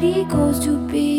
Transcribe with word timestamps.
somebody 0.00 0.24
goes 0.24 0.64
to 0.64 0.78
be 0.88 1.09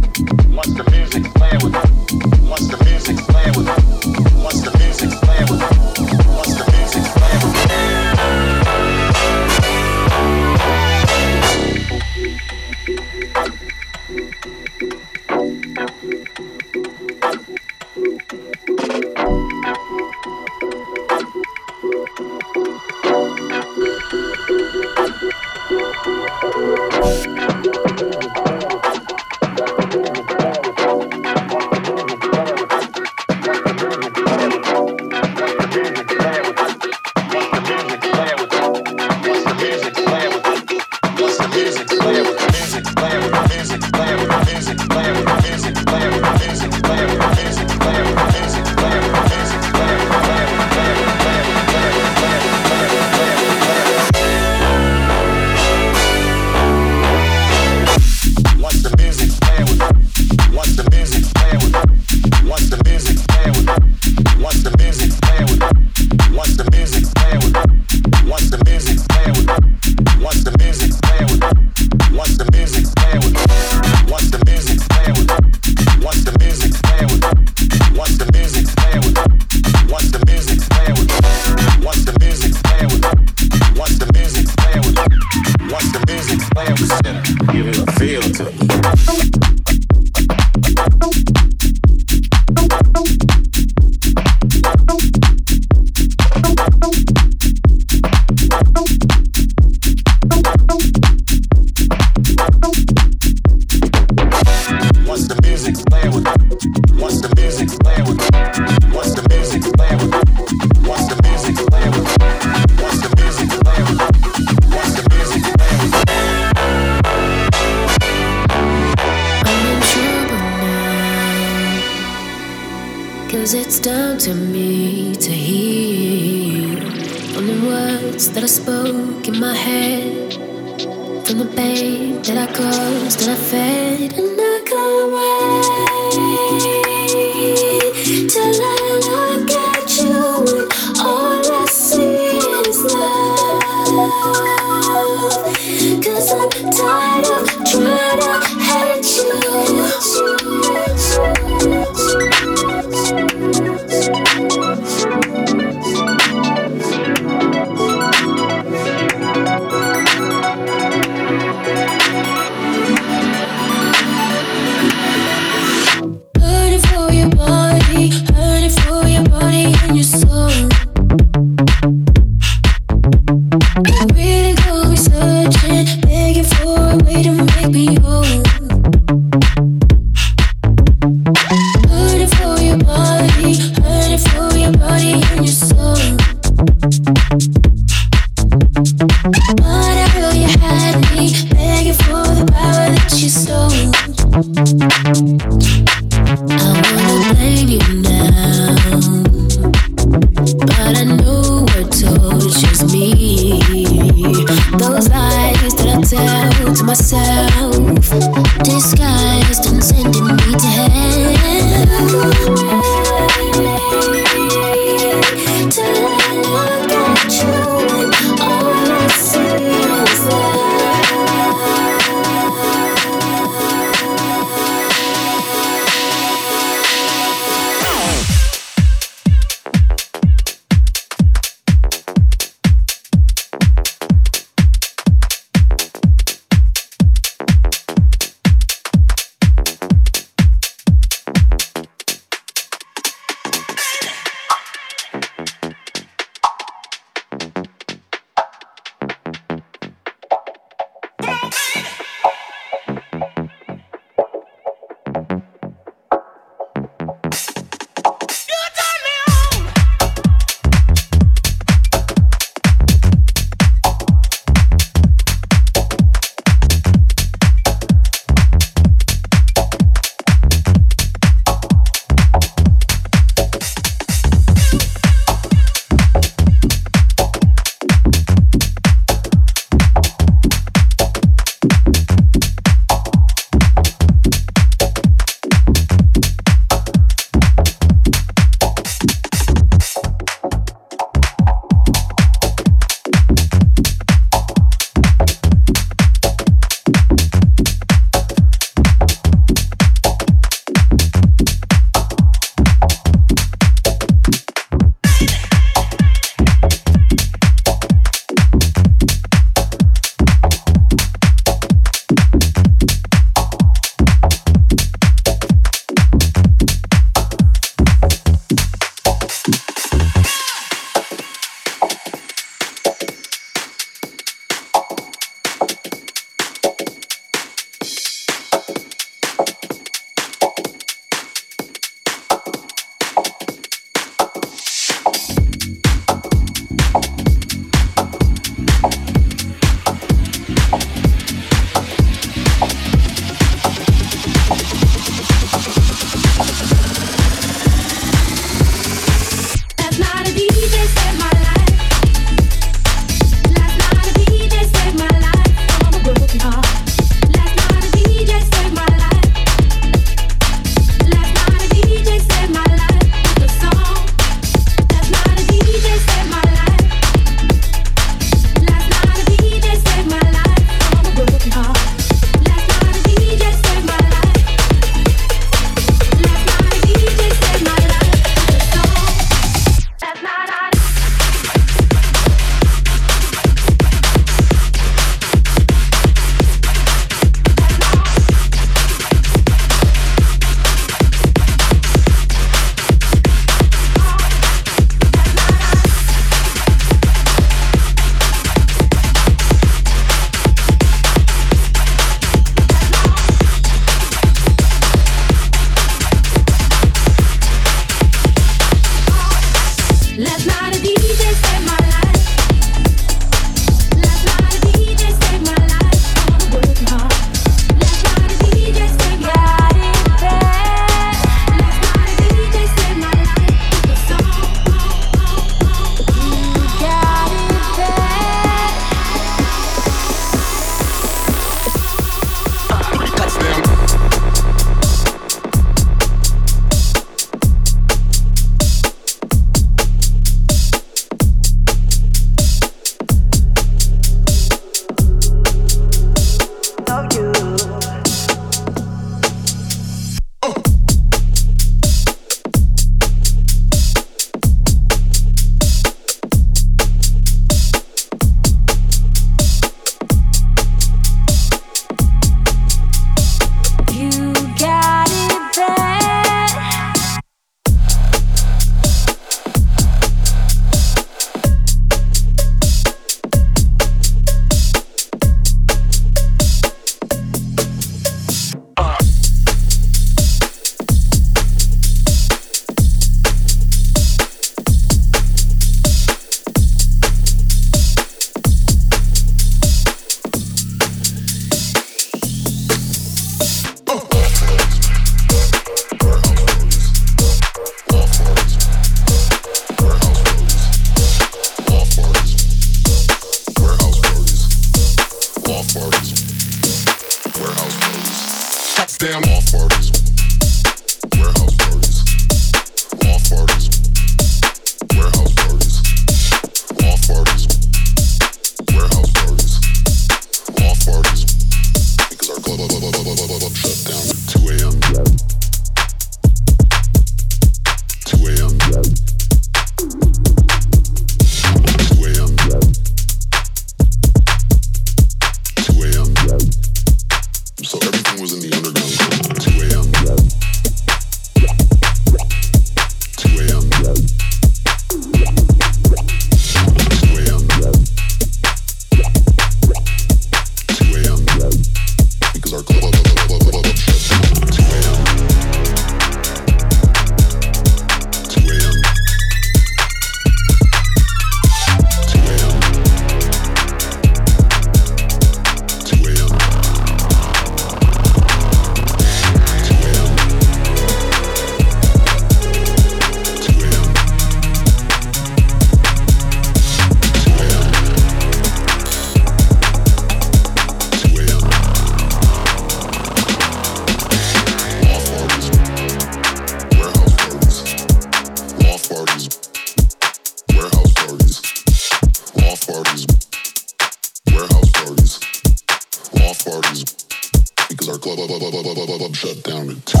shut 599.31 599.43
down 599.43 599.69
at 599.69 599.85
2 599.85 600.00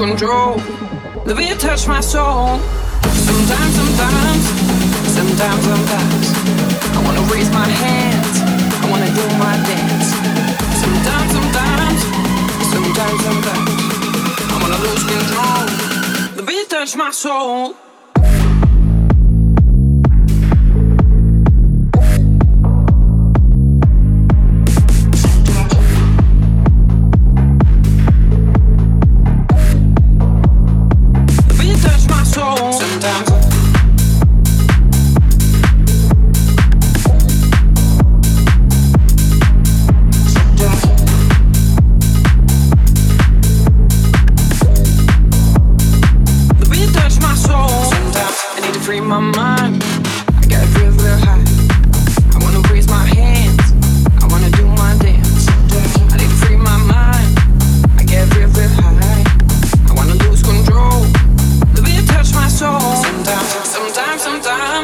control. 0.00 0.56
The 1.26 1.34
beat 1.34 1.60
touch 1.60 1.86
my 1.86 2.00
soul. 2.00 2.58
Sometimes, 3.28 3.72
sometimes, 3.80 4.44
sometimes, 5.16 5.62
sometimes. 5.68 6.26
I 6.96 7.02
wanna 7.04 7.20
raise 7.32 7.50
my 7.50 7.68
hands. 7.68 8.36
I 8.82 8.86
wanna 8.90 9.10
do 9.20 9.26
my 9.36 9.56
dance. 9.68 10.08
Sometimes, 10.82 11.30
sometimes, 11.36 12.00
sometimes, 12.72 13.18
sometimes. 13.28 13.72
I 14.48 14.56
wanna 14.62 14.80
lose 14.86 15.04
control. 15.12 15.62
The 16.36 16.44
beat 16.48 16.70
touch 16.70 16.96
my 16.96 17.10
soul. 17.10 17.76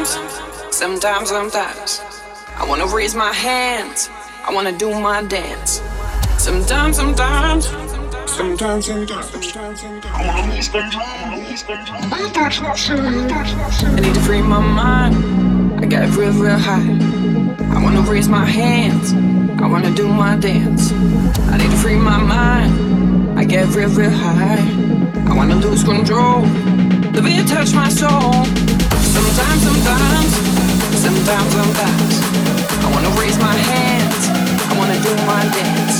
Sometimes, 0.05 0.75
sometimes, 0.75 1.29
sometimes. 1.29 2.01
I 2.55 2.65
wanna 2.67 2.85
raise 2.87 3.15
my 3.15 3.33
hands. 3.33 4.09
I 4.45 4.53
wanna 4.53 4.71
do 4.71 4.89
my 4.99 5.23
dance. 5.23 5.81
Sometimes, 6.37 6.97
sometimes. 6.97 7.65
Sometimes, 8.27 8.85
sometimes, 8.85 9.25
I 9.25 10.27
wanna 10.27 10.53
lose 10.53 10.69
control. 10.69 11.05
I 13.87 13.99
need 13.99 14.13
to 14.13 14.21
free 14.21 14.41
my 14.41 14.59
mind. 14.59 15.81
I 15.81 15.85
get 15.85 16.09
real, 16.15 16.33
real 16.33 16.57
high. 16.57 16.97
I 17.75 17.83
wanna 17.83 18.01
raise 18.01 18.27
my 18.27 18.45
hands. 18.45 19.13
I 19.61 19.67
wanna 19.67 19.91
do 19.91 20.07
my 20.07 20.35
dance. 20.35 20.91
I 20.91 21.57
need 21.57 21.71
to 21.71 21.77
free 21.77 21.95
my 21.95 22.17
mind. 22.17 23.39
I 23.39 23.45
get 23.45 23.67
real, 23.75 23.89
real 23.89 24.11
high. 24.11 24.61
I 25.29 25.35
wanna 25.35 25.55
lose 25.55 25.83
control. 25.83 26.41
The 27.13 27.21
beat 27.23 27.47
touch 27.47 27.73
my 27.73 27.89
soul. 27.89 28.66
Sometimes, 29.17 29.63
sometimes, 29.63 30.31
sometimes, 31.01 31.51
sometimes. 31.53 32.13
I 32.85 32.87
wanna 32.93 33.09
raise 33.19 33.37
my 33.39 33.55
hands. 33.71 34.23
I 34.69 34.73
wanna 34.77 34.99
do 35.01 35.13
my 35.25 35.41
dance. 35.57 35.97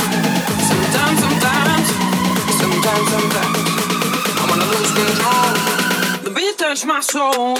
Sometimes, 0.69 1.17
sometimes, 1.25 1.87
sometimes, 2.61 3.07
sometimes. 3.15 3.59
I 4.37 4.45
wanna 4.49 4.67
lose 4.73 4.91
control. 5.01 5.49
The 6.25 6.31
beat 6.35 6.59
touch 6.59 6.85
my 6.85 7.01
soul. 7.01 7.57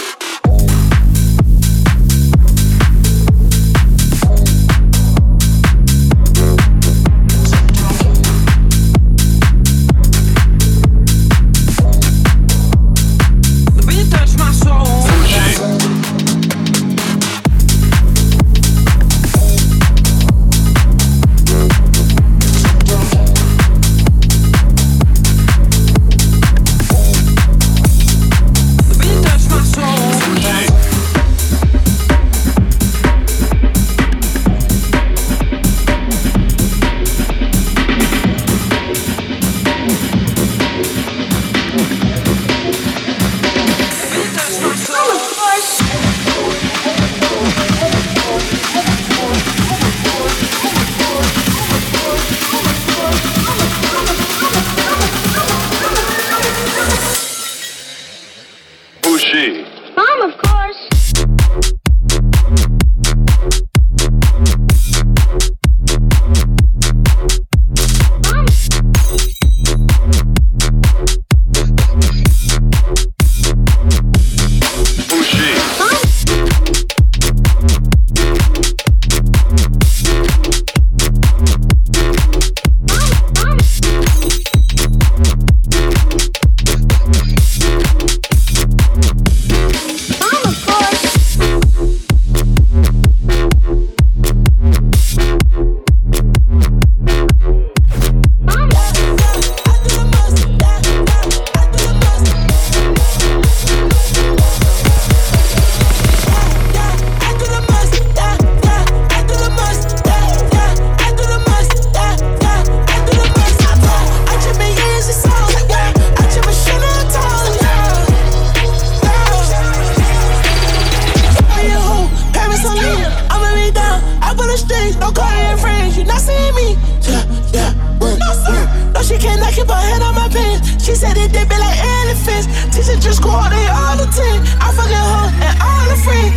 Keep 129.58 129.68
her 129.68 129.82
head 129.90 130.02
on 130.02 130.14
my 130.14 130.28
pants. 130.28 130.78
She 130.84 130.94
said 130.94 131.18
it 131.18 131.32
they 131.34 131.44
be 131.44 131.58
like 131.58 131.78
elephants. 131.82 132.46
Teacher 132.70 132.98
just 133.00 133.22
go 133.22 133.30
out, 133.30 133.50
they 133.50 133.66
all 133.66 133.96
the 133.98 134.06
ten. 134.14 134.38
I 134.62 134.70
fucking 134.70 135.04
her 135.10 135.26
and 135.46 135.56
all 135.58 135.86
her 135.90 136.00
friends. 136.06 136.34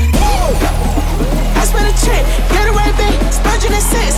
I 1.54 1.64
spend 1.70 1.86
a 1.86 1.96
check, 2.02 2.24
get 2.50 2.66
it 2.66 2.74
right 2.74 2.96
back. 2.98 3.14
Spurging 3.30 3.74
in 3.78 3.84
six, 3.94 4.18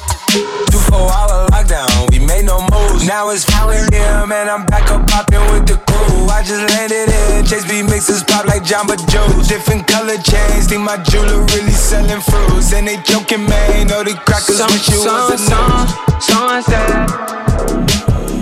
Two 0.31 0.79
four 0.87 1.11
hour 1.11 1.43
lockdown, 1.51 2.07
we 2.09 2.19
made 2.23 2.45
no 2.45 2.61
moves. 2.71 3.05
Now 3.05 3.31
it's 3.31 3.43
4 3.51 3.67
a.m. 3.73 4.31
and 4.31 4.49
I'm 4.49 4.65
back 4.65 4.89
up 4.89 5.05
popping 5.05 5.43
with 5.51 5.67
the 5.67 5.75
crew. 5.75 6.31
I 6.31 6.39
just 6.39 6.63
landed 6.71 7.11
in, 7.11 7.43
Chase 7.43 7.67
B 7.67 7.83
mixes 7.83 8.23
pop 8.23 8.45
like 8.45 8.63
Jamba 8.63 8.95
Juice. 9.11 9.49
Different 9.49 9.85
color 9.87 10.15
chains, 10.23 10.67
think 10.67 10.87
my 10.87 10.95
jeweler 11.03 11.43
really 11.51 11.75
selling 11.75 12.21
fruits. 12.23 12.71
And 12.71 12.87
they 12.87 12.95
joking, 13.03 13.43
man, 13.43 13.87
know 13.87 14.05
the 14.05 14.15
crackers 14.23 14.55
some, 14.55 14.71
wish 14.71 14.87
you 14.87 15.03
some, 15.03 15.35
was 15.35 15.35
a 15.35 15.51
some, 15.51 15.87
sunset. 16.23 16.87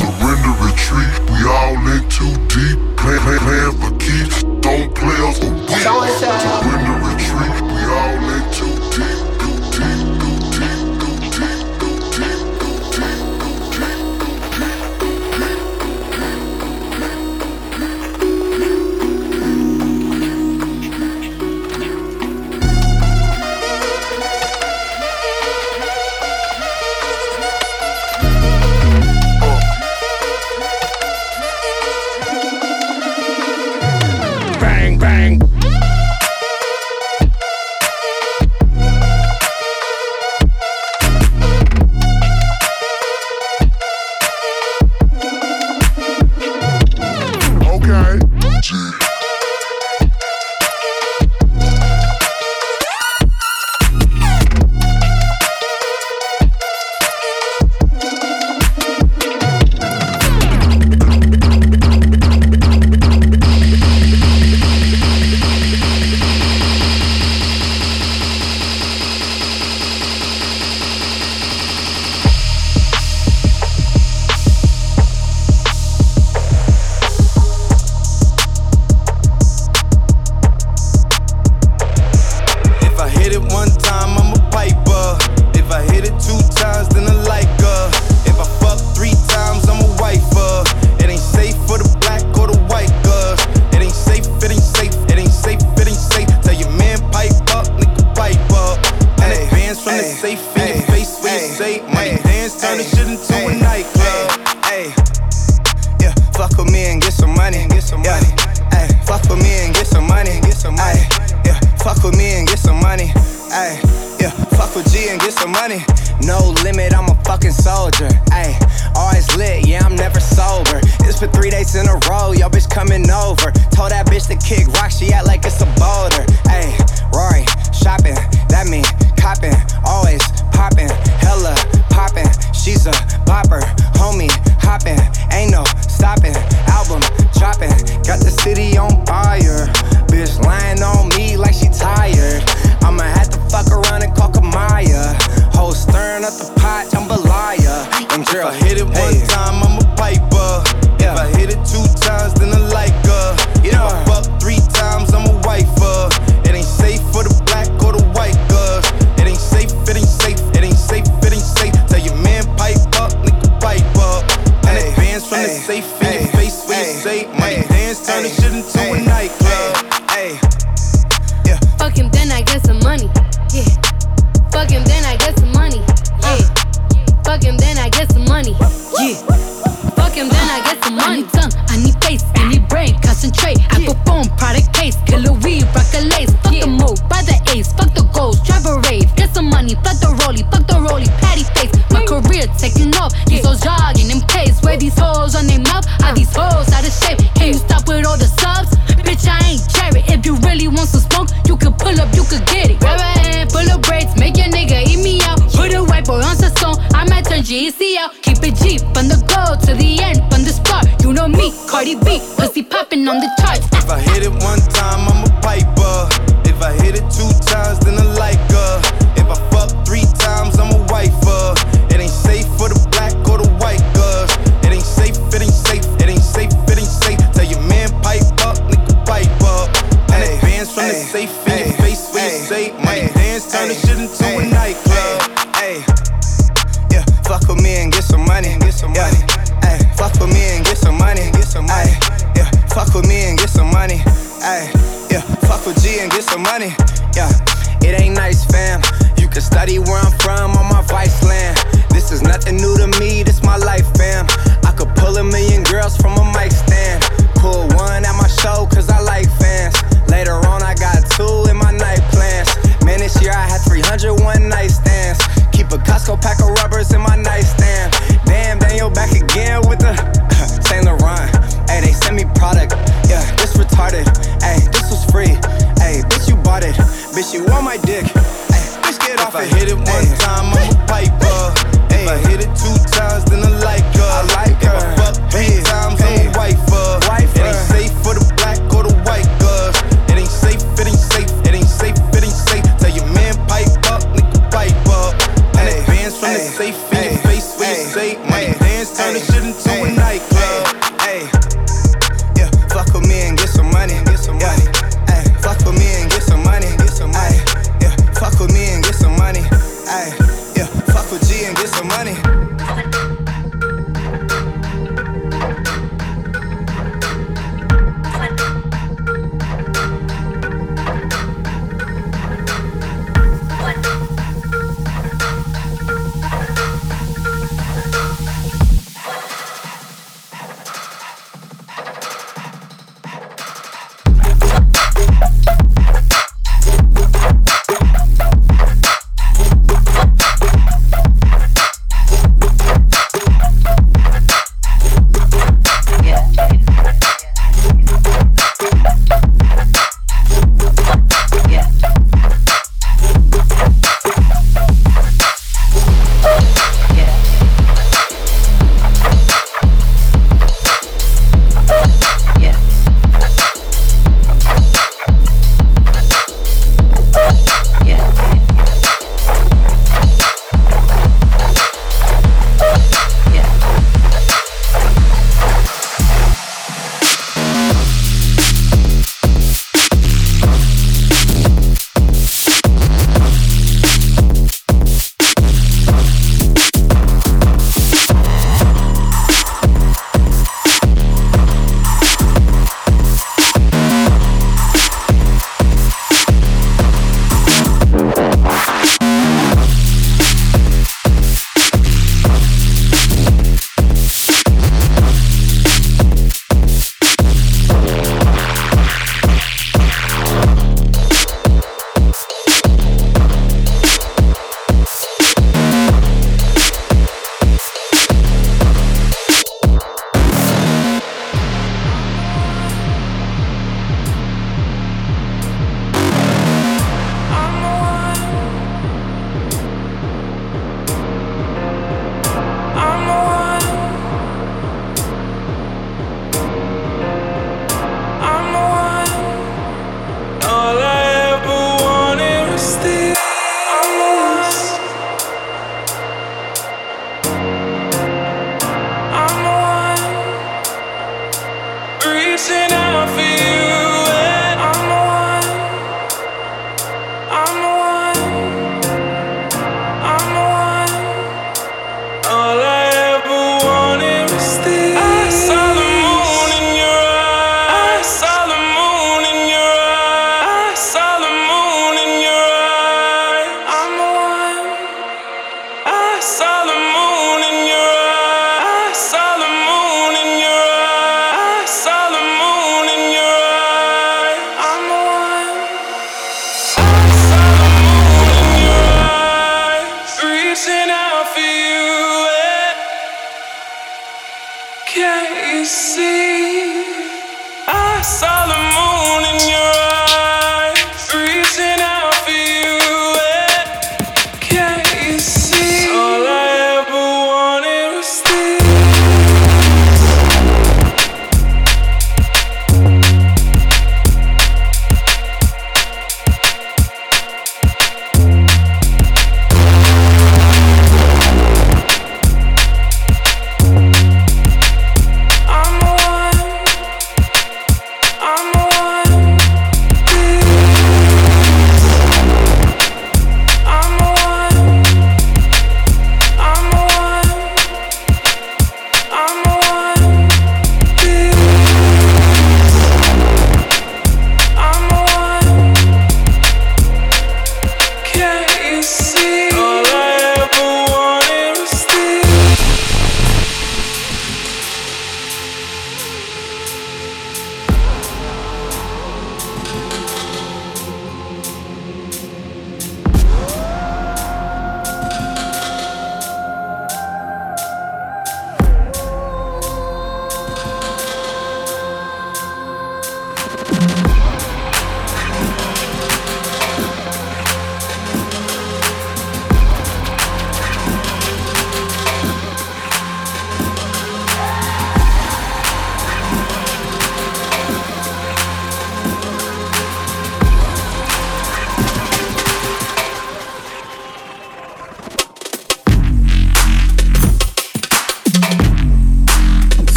Surrender 0.00 0.56
retreat, 0.64 1.12
we 1.36 1.44
all 1.44 1.76
in 1.84 2.00
too 2.08 2.32
deep. 2.48 2.80
Plan, 2.96 3.20
plan, 3.20 3.40
plan 3.44 3.68
for 3.76 3.92
keeps, 4.00 4.40
don't 4.64 4.88
play 4.96 5.20
us 5.20 5.36
for 5.36 5.52
weeks. 5.52 5.84
Surrender 5.84 7.03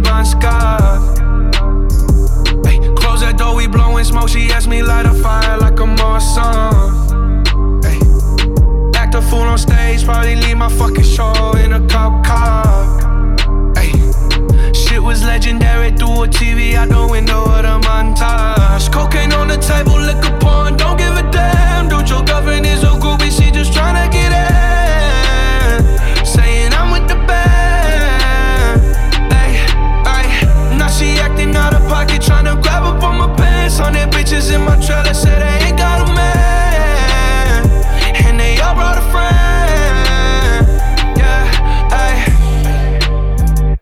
Bon 0.00 0.24
Scott. 0.24 1.18
Ay, 2.66 2.78
close 2.96 3.20
that 3.20 3.36
door, 3.36 3.54
we 3.54 3.66
blowing 3.66 4.04
smoke. 4.04 4.28
She 4.28 4.50
asked 4.50 4.68
me 4.68 4.82
light 4.82 5.06
a 5.06 5.14
fire 5.14 5.58
like 5.58 5.78
a 5.80 5.84
Marsan. 5.84 6.92
Ay, 7.84 7.98
act 8.96 9.14
a 9.14 9.22
fool 9.22 9.40
on 9.42 9.58
stage, 9.58 10.04
probably 10.04 10.36
leave 10.36 10.56
my 10.56 10.68
fucking 10.68 11.04
show 11.04 11.52
in 11.56 11.72
a 11.72 11.86
cop 11.88 12.24
car. 12.24 12.64
Ay, 13.76 13.92
shit 14.72 15.02
was 15.02 15.24
legendary 15.24 15.90
through 15.90 16.24
a 16.24 16.28
TV 16.28 16.74
out 16.74 16.88
the 16.88 17.06
window 17.10 17.44
of 17.44 17.62
the 17.62 17.78
montage. 17.86 18.90
Cocaine 18.92 19.32
on 19.32 19.48
the 19.48 19.58
table, 19.58 19.98
liquor 19.98 20.36
porn, 20.40 20.76
don't 20.76 20.96
give 20.96 21.16
a 21.16 21.30
damn. 21.30 21.88
Dude, 21.88 22.08
your 22.08 22.22
girlfriend 22.24 22.66
is 22.66 22.82
a 22.82 22.92
groupie, 23.02 23.30
she 23.30 23.50
just 23.50 23.72
tryna 23.72 24.10
get 24.10 24.32
in. 24.32 24.81
Pocket, 32.02 32.22
tryna 32.22 32.62
grab 32.62 32.82
up 32.82 33.02
on 33.02 33.18
my 33.18 33.34
pants. 33.36 33.78
Their 33.78 34.06
bitches 34.08 34.54
in 34.54 34.62
my 34.62 34.76
trailer, 34.84 35.14
say 35.14 35.38
they 35.38 35.66
ain't 35.66 35.78
got 35.78 36.08
a 36.08 36.12
man. 36.12 37.66
And 38.26 38.40
they 38.40 38.58
all 38.60 38.74
brought 38.74 38.98
a 38.98 39.02
friend. 39.12 40.66
Yeah, 41.16 41.94
ay. 42.00 43.76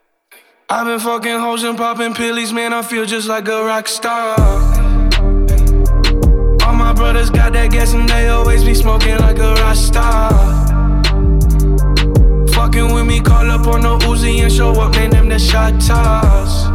I've 0.68 0.86
been 0.86 1.00
fucking 1.00 1.38
hoes 1.38 1.62
and 1.64 1.78
popping 1.78 2.14
pillies, 2.14 2.52
man. 2.52 2.72
I 2.72 2.82
feel 2.82 3.04
just 3.04 3.28
like 3.28 3.48
a 3.48 3.64
rock 3.64 3.88
star. 3.88 4.38
All 6.64 6.74
my 6.74 6.92
brothers 6.92 7.30
got 7.30 7.52
that 7.54 7.70
gas 7.70 7.94
and 7.94 8.08
they 8.08 8.28
always 8.28 8.64
be 8.64 8.74
smoking 8.74 9.18
like 9.18 9.38
a 9.38 9.54
rock 9.54 9.76
star. 9.76 10.30
Fucking 12.54 12.92
with 12.92 13.06
me, 13.06 13.20
call 13.20 13.50
up 13.50 13.66
on 13.66 13.80
the 13.82 13.98
Uzi 14.06 14.42
and 14.42 14.52
show 14.52 14.72
up, 14.72 14.92
man. 14.94 15.10
Them 15.10 15.28
the 15.28 15.38
shot 15.38 15.80
toss. 15.80 16.69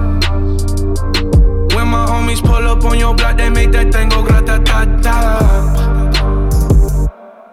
When 1.86 1.92
my 1.92 2.08
homies 2.08 2.42
pull 2.42 2.68
up 2.68 2.84
on 2.84 2.98
your 2.98 3.14
block, 3.14 3.38
they 3.38 3.48
make 3.48 3.72
that 3.74 3.94
thing 3.94 4.10
go 4.10 4.24
grata 4.24 4.60
ta 4.66 4.86
ta. 5.04 6.26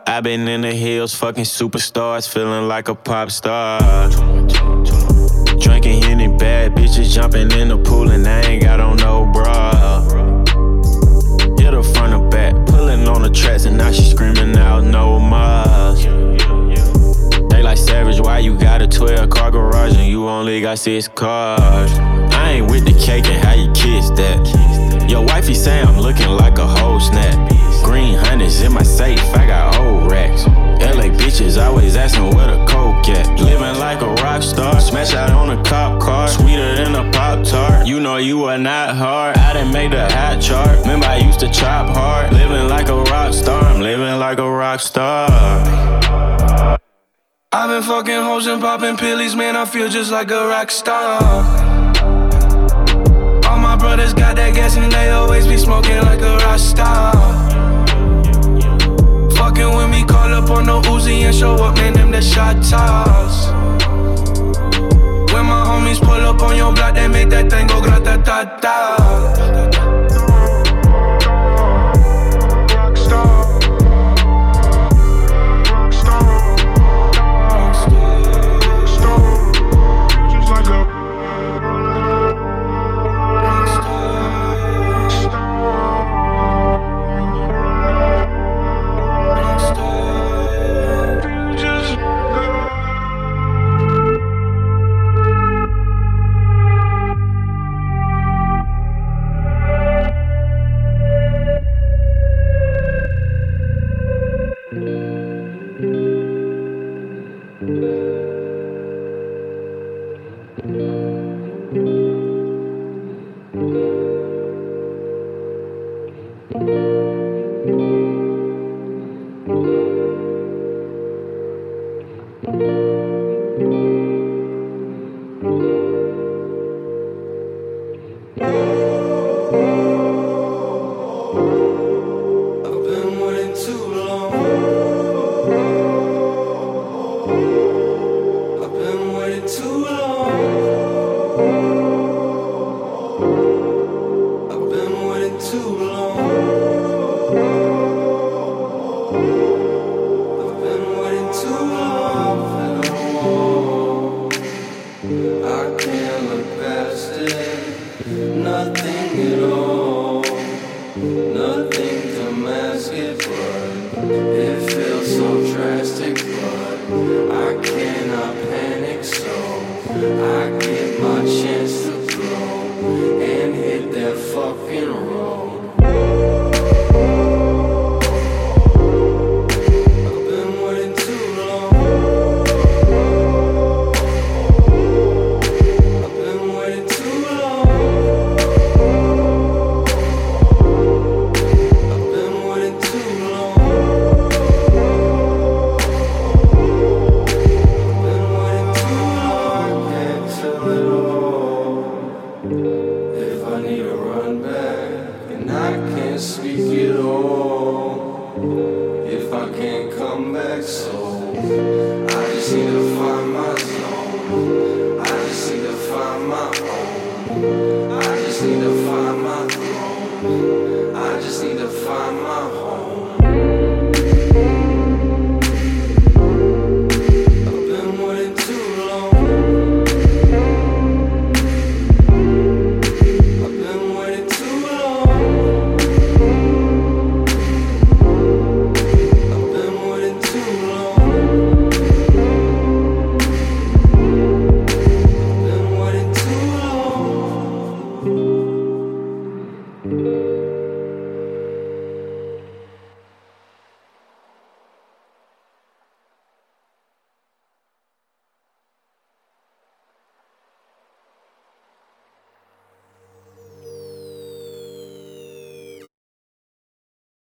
I've 0.07 0.23
been 0.25 0.49
in 0.49 0.63
the 0.63 0.73
hills, 0.73 1.15
fucking 1.15 1.45
superstars, 1.45 2.27
feeling 2.27 2.67
like 2.67 2.89
a 2.89 2.95
pop 2.95 3.31
star. 3.31 4.09
Drinking 5.61 6.05
any 6.05 6.29
bad 6.35 6.75
bitches, 6.75 7.13
jumping 7.13 7.51
in 7.53 7.69
the 7.69 7.77
pool, 7.77 8.11
and 8.11 8.27
I 8.27 8.41
ain't 8.41 8.63
got 8.63 8.81
on 8.81 8.97
no 8.97 9.27
bra. 9.27 10.01
Hit 11.59 11.75
her 11.75 11.83
front 11.83 12.15
or 12.15 12.27
back, 12.31 12.55
pulling 12.69 13.07
on 13.07 13.21
the 13.21 13.31
tracks, 13.31 13.67
and 13.67 13.77
now 13.77 13.93
she 13.93 14.03
screaming 14.03 14.57
out 14.57 14.83
no 14.83 15.19
more. 15.19 15.95
They 17.51 17.63
like 17.63 17.77
savage, 17.77 18.19
why 18.19 18.39
you 18.39 18.57
got 18.57 18.81
a 18.81 18.87
12 18.87 19.29
car 19.29 19.51
garage 19.51 19.95
and 19.95 20.09
you 20.09 20.27
only 20.27 20.63
got 20.63 20.79
six 20.79 21.07
cars? 21.07 22.12
With 22.61 22.85
the 22.85 22.93
cake 22.93 23.27
and 23.29 23.43
how 23.43 23.55
you 23.55 23.73
kiss 23.73 24.11
that. 24.11 25.09
Your 25.09 25.25
wifey 25.25 25.55
say 25.55 25.81
I'm 25.81 25.99
looking 25.99 26.29
like 26.29 26.59
a 26.59 26.67
whole 26.67 27.01
snap. 27.01 27.49
Green 27.83 28.15
hundreds 28.15 28.61
in 28.61 28.73
my 28.73 28.83
safe, 28.83 29.23
I 29.35 29.47
got 29.47 29.79
old 29.79 30.11
racks. 30.11 30.45
LA 30.45 31.09
bitches 31.09 31.57
always 31.63 31.97
asking 31.97 32.35
where 32.35 32.49
the 32.49 32.63
coke 32.67 33.09
at. 33.09 33.41
Living 33.41 33.79
like 33.79 34.03
a 34.03 34.13
rock 34.23 34.43
star, 34.43 34.79
smash 34.81 35.15
out 35.15 35.31
on 35.31 35.59
a 35.59 35.63
cop 35.65 36.01
car, 36.03 36.29
sweeter 36.29 36.77
than 36.77 36.95
a 36.95 37.11
pop 37.11 37.43
tart. 37.43 37.87
You 37.87 38.01
know 38.01 38.19
you 38.19 38.45
are 38.45 38.59
not 38.59 38.97
hard. 38.97 39.39
I 39.39 39.55
done 39.55 39.73
made 39.73 39.93
the 39.93 40.07
hot 40.13 40.43
chart. 40.43 40.79
Remember 40.81 41.07
I 41.07 41.17
used 41.17 41.41
to 41.41 41.49
chop 41.49 41.89
hard. 41.97 42.35
Living 42.35 42.69
like 42.69 42.89
a 42.89 43.03
rock 43.03 43.33
star, 43.33 43.63
I'm 43.63 43.81
living 43.81 44.19
like 44.19 44.39
a 44.39 44.51
rock 44.51 44.81
star. 44.81 45.31
I've 47.55 47.71
been 47.71 47.83
fucking 47.83 48.23
hoes 48.23 48.47
and 48.47 48.61
popping 48.61 48.99
pillies, 48.99 49.35
man. 49.35 49.57
I 49.57 49.65
feel 49.65 49.89
just 49.89 50.13
like 50.13 50.31
a 50.31 50.49
rock 50.49 50.71
star. 50.71 51.72
Brothers 53.83 54.15
got 54.15 54.37
that 54.37 54.55
gas 54.55 54.77
and 54.77 54.93
they 54.93 55.11
always 55.11 55.45
be 55.45 55.57
smoking 55.57 55.97
like 56.03 56.21
a 56.21 56.37
rock 56.37 56.61
star. 56.61 57.13
Fucking 59.35 59.75
with 59.77 59.91
me, 59.91 60.05
call 60.05 60.33
up 60.33 60.49
on 60.51 60.67
the 60.67 60.81
Uzi 60.89 61.23
and 61.27 61.35
show 61.35 61.57
up, 61.57 61.75
man. 61.75 61.93
Them 61.95 62.13
the 62.13 62.23
shot 62.23 62.63
toss. 62.63 63.49
When 65.33 65.45
my 65.47 65.65
homies 65.67 65.99
pull 65.99 66.23
up 66.31 66.41
on 66.43 66.57
your 66.57 66.73
block, 66.73 66.95
they 66.95 67.09
make 67.09 67.29
that 67.31 67.51
thing 67.51 67.67
go 67.67 67.81
grata 67.83 68.23
ta 68.25 68.45
ta. 68.63 69.52